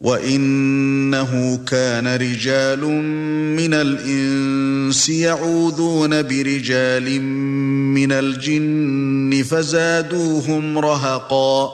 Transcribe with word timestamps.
وانه 0.00 1.60
كان 1.66 2.06
رجال 2.16 2.84
من 3.56 3.74
الانس 3.74 5.08
يعوذون 5.08 6.22
برجال 6.22 7.22
من 7.22 8.12
الجن 8.12 9.42
فزادوهم 9.42 10.78
رهقا 10.78 11.70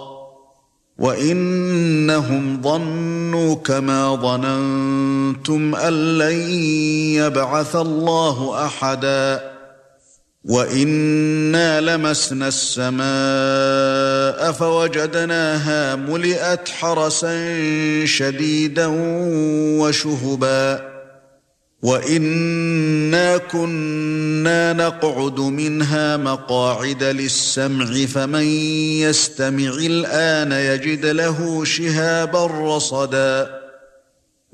وانهم 0.99 2.63
ظنوا 2.63 3.55
كما 3.55 4.17
ظننتم 4.17 5.75
ان 5.75 6.19
لن 6.19 6.51
يبعث 7.21 7.77
الله 7.77 8.67
احدا 8.67 9.54
وَإِنَّا 10.45 11.81
لَمَسْنَا 11.81 12.49
السَّمَاءَ 12.49 14.53
فَوَجَدْنَاهَا 14.53 15.97
مُلِئَتْ 15.97 16.69
حَرَسًا 16.69 17.35
شَدِيدًا 18.05 18.87
وَشُهُبًا 19.81 20.95
وَإِنَّا 21.83 23.37
كُنَّا 23.37 24.73
نَقْعُدُ 24.73 25.41
مِنْهَا 25.41 26.17
مَقَاعِدَ 26.17 27.05
لِلسَّمْعِ 27.05 28.07
فَمَن 28.07 28.47
يَسْتَمِعِ 29.01 29.75
الْآنَ 29.75 30.53
يَجِدْ 30.53 31.07
لَهُ 31.07 31.65
شِهَابًا 31.65 32.47
رَّصَدًا 32.47 33.64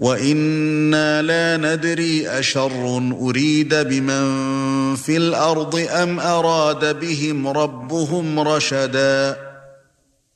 وَإِنَّا 0.00 1.22
لَا 1.22 1.56
نَدْرِي 1.56 2.28
أَشَرٌّ 2.28 3.12
أُرِيدَ 3.20 3.74
بِمَن 3.74 4.24
فِي 4.96 5.16
الْأَرْضِ 5.16 5.86
أَمْ 5.90 6.20
أَرَادَ 6.20 7.00
بِهِمْ 7.00 7.48
رَبُّهُمْ 7.48 8.40
رَشَدًا 8.40 9.36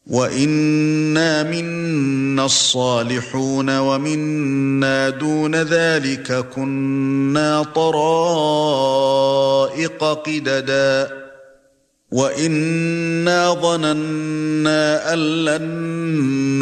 وَإِنَّا 0.07 1.43
مِنَّا 1.43 2.45
الصَّالِحُونَ 2.45 3.79
وَمِنَّا 3.79 5.11
دُونَ 5.11 5.55
ذَلِكَ 5.57 6.47
كُنَّا 6.55 7.63
طَرَائِقَ 7.75 8.05
قِدَدًا 10.05 11.11
وَإِنَّا 12.13 13.53
ظَنَنَّا 13.55 15.13
أَن 15.13 15.19
لَّن 15.19 15.65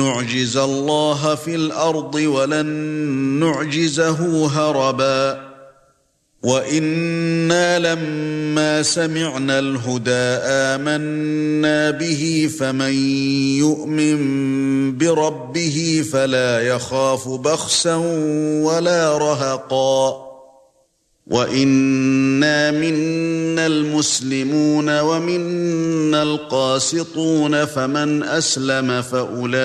نُّعْجِزَ 0.02 0.56
اللَّهَ 0.56 1.34
فِي 1.34 1.54
الْأَرْضِ 1.54 2.14
وَلَن 2.14 2.66
نُّعْجِزَهُ 3.40 4.46
هَرَبًا. 4.46 5.52
وَإِنَّا 6.42 7.78
لَمَّا 7.78 8.82
سَمِعْنَا 8.82 9.58
الْهُدَىٰ 9.58 10.42
آمَنَّا 10.44 11.90
بِهِ 11.90 12.50
فَمَن 12.58 12.94
يُؤْمِن 13.58 14.18
بِرَبِّهِ 14.98 16.04
فَلَا 16.12 16.60
يَخَافُ 16.60 17.28
بَخْسًا 17.28 17.96
وَلَا 18.62 19.18
رَهَقًا. 19.18 20.31
وَإِنَّا 21.26 22.70
مِنَّا 22.70 23.66
الْمُسْلِمُونَ 23.66 25.00
وَمِنَّا 25.00 26.22
الْقَاسِطُونَ 26.22 27.64
فَمَنْ 27.64 28.22
أَسْلَمَ 28.22 29.02
فَأُولَئِكَ 29.02 29.60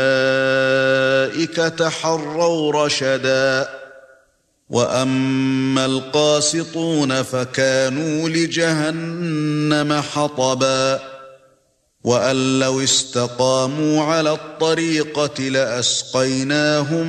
تَحَرَّوْا 1.56 2.86
رَشَدًا 2.86 3.70
وَأَمَّا 4.70 5.86
الْقَاسِطُونَ 5.86 7.24
فَكَانُوا 7.24 8.30
لِجَهَنَّمَ 8.30 10.02
حَطَبًا 10.02 11.00
وَأَن 12.04 12.60
لَّوْ 12.60 12.84
اسْتَقَامُوا 12.84 14.04
عَلَى 14.04 14.32
الطَّرِيقَةِ 14.32 15.44
لَأَسْقَيْنَاهُم 15.44 17.08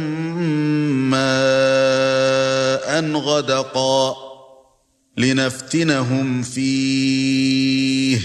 مَّاءً 1.11 3.11
غَدَقًا 3.13 4.28
لنفتنهم 5.19 6.43
فيه. 6.43 8.19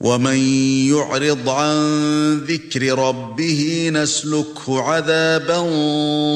ومن 0.00 0.38
يعرض 0.88 1.48
عن 1.48 1.76
ذكر 2.38 2.98
ربه 2.98 3.90
نسلكه 3.92 4.82
عذابا 4.82 5.66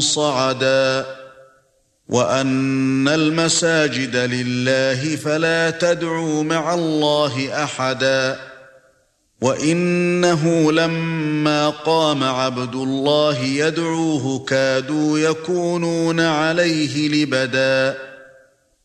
صعدا. 0.00 1.06
وأن 2.08 3.08
المساجد 3.08 4.16
لله 4.16 5.16
فلا 5.16 5.70
تدعوا 5.70 6.42
مع 6.42 6.74
الله 6.74 7.64
أحدا. 7.64 8.38
وإنه 9.40 10.72
لما 10.72 11.70
قام 11.70 12.24
عبد 12.24 12.74
الله 12.74 13.38
يدعوه 13.38 14.44
كادوا 14.44 15.18
يكونون 15.18 16.20
عليه 16.20 17.08
لبدا. 17.08 18.13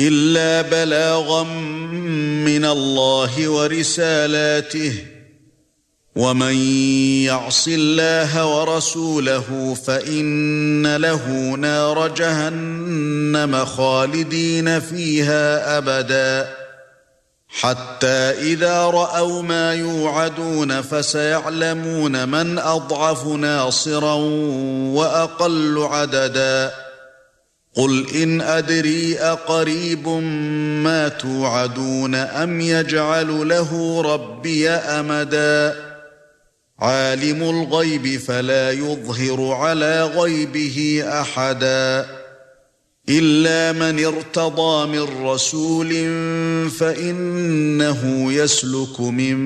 إلا 0.00 0.62
بلاغا 0.62 1.42
من 2.44 2.64
الله 2.64 3.48
ورسالاته 3.48 4.92
ومن 6.16 6.54
يعص 7.24 7.68
الله 7.68 8.46
ورسوله 8.46 9.76
فإن 9.86 10.96
له 10.96 11.28
نار 11.58 12.08
جهنم 12.08 13.64
خالدين 13.64 14.80
فيها 14.80 15.78
أبدا 15.78 16.54
حتى 17.48 18.30
إذا 18.52 18.84
رأوا 18.84 19.42
ما 19.42 19.74
يوعدون 19.74 20.80
فسيعلمون 20.82 22.28
من 22.28 22.58
أضعف 22.58 23.26
ناصرا 23.26 24.14
وأقل 24.94 25.88
عددا 25.90 26.72
قُلْ 27.74 28.06
إِنْ 28.14 28.40
أَدْرِي 28.40 29.18
أَقَرِيبٌ 29.18 30.08
مَا 30.84 31.08
تُوعَدُونَ 31.08 32.14
أَمْ 32.14 32.60
يَجْعَلُ 32.60 33.48
لَهُ 33.48 34.02
رَبِّي 34.02 34.68
أَمَدًا 34.68 35.76
عَالِمُ 36.78 37.42
الْغَيْبِ 37.42 38.18
فَلَا 38.20 38.70
يُظْهِرُ 38.70 39.52
عَلَى 39.52 40.04
غَيْبِهِ 40.04 41.02
أَحَدًا 41.20 42.06
إِلَّا 43.08 43.72
مَنِ 43.72 44.04
ارْتَضَى 44.04 44.86
مِن 44.86 45.26
رَّسُولٍ 45.26 45.90
فَإِنَّهُ 46.70 48.32
يَسْلُكُ 48.32 49.00
مِن 49.00 49.36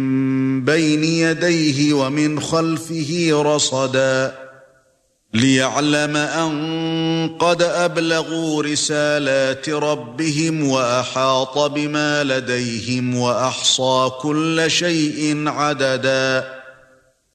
بَيْنِ 0.65 1.05
يَدَيْهِ 1.05 1.94
وَمِنْ 1.94 2.41
خَلْفِهِ 2.41 3.31
رَصَدًا 3.32 4.44
لِيَعْلَمَ 5.35 6.17
أَن 6.17 7.31
قَدْ 7.39 7.63
أَبْلَغُوا 7.63 8.63
رِسَالَاتِ 8.63 9.69
رَبِّهِمْ 9.69 10.69
وَأَحَاطَ 10.71 11.59
بِمَا 11.59 12.25
لَدَيْهِمْ 12.25 13.17
وَأَحْصَى 13.17 14.11
كُلَّ 14.21 14.65
شَيْءٍ 14.69 15.49
عَدَدًا. 15.49 16.64